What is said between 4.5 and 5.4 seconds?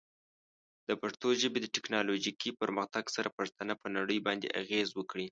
اغېز وکړي.